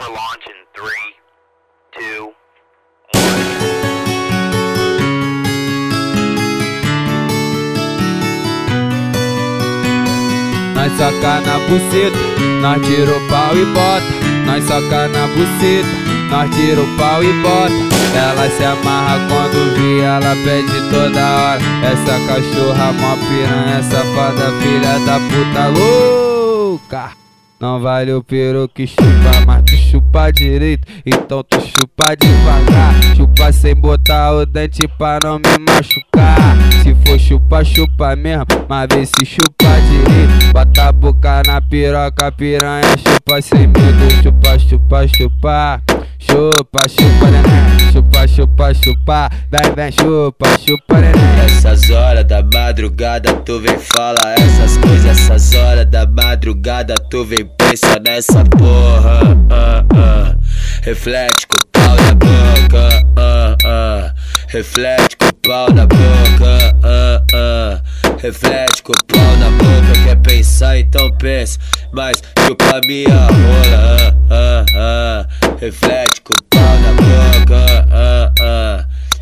[0.00, 1.08] for launch in three,
[1.92, 2.32] two,
[10.74, 12.18] Nós soca na buceta,
[12.62, 14.06] nós tira o pau e bota.
[14.46, 15.88] Nós soca na buceta,
[16.30, 17.74] nós tira o pau e bota.
[18.16, 21.60] Ela se amarra quando vi, ela pede toda hora.
[21.84, 27.19] Essa cachorra mó piranha, safada, filha da puta louca.
[27.60, 32.94] Não vale o peru que chupa, mas tu chupa direito, então tu chupa devagar.
[33.14, 36.56] Chupa sem botar o dente pra não me machucar.
[36.82, 40.54] Se for chupa, chupa mesmo, mas vê se chupa direito.
[40.54, 44.22] Bota a boca na piroca, piranha, chupa sem medo.
[44.22, 45.82] Chupa, chupa, chupa.
[46.18, 47.92] Chupa, chupa, neném.
[47.92, 49.30] Chupa, chupa, chupa.
[49.50, 51.44] Vem, vem, chupa, chupa, neném.
[51.44, 55.19] Essas horas da madrugada tu vem fala essas coisas
[56.30, 60.36] madrugada tu vem pensa nessa porra ah, ah.
[60.82, 63.04] Reflete com o pau na boca
[63.64, 64.14] ah.
[64.46, 66.70] Reflete com o pau na boca.
[68.22, 71.58] Reflete com o pau na boca Quer pensar então pensa
[71.92, 74.14] Mas chupa minha rola.
[75.60, 77.66] Reflete com o pau na boca.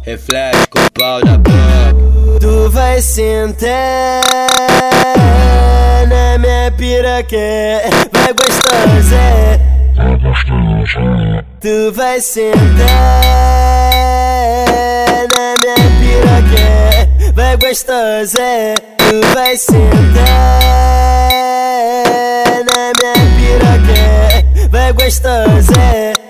[0.03, 1.95] Reflete com o pau na boca
[2.41, 4.98] Tu vai sentar
[6.71, 7.37] piroca,
[8.13, 9.59] vai gostosa.
[11.61, 12.59] Tu vai sentar
[15.35, 18.75] na minha piroca, vai gostosa.
[18.99, 19.99] Tu vai sentar
[22.67, 26.28] na minha piroca, vai gostosa.